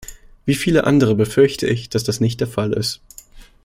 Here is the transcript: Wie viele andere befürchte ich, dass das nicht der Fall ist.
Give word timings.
Wie 0.45 0.55
viele 0.55 0.85
andere 0.85 1.13
befürchte 1.13 1.67
ich, 1.67 1.87
dass 1.87 2.03
das 2.03 2.19
nicht 2.19 2.39
der 2.39 2.47
Fall 2.47 2.73
ist. 2.73 3.01